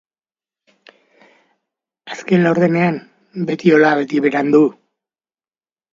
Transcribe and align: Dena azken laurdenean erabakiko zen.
Dena 0.71 2.17
azken 2.17 2.45
laurdenean 2.47 2.99
erabakiko 3.77 4.33
zen. 4.41 4.55